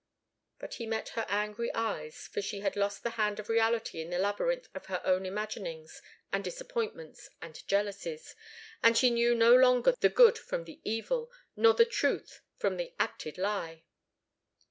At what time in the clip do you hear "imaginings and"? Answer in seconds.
5.27-6.43